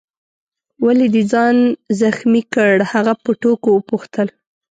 [0.85, 1.57] ولي دي ځان
[1.99, 4.27] زخمي کړ؟ هغه په ټوکو وپوښتل.